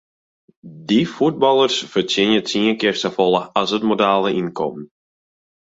Dy 0.87 0.99
fuotballers 1.15 1.77
fertsjinje 1.91 2.41
tsien 2.47 2.75
kear 2.79 2.97
safolle 3.01 3.41
as 3.61 3.69
it 3.77 3.87
modale 3.89 4.29
ynkommen. 4.41 4.85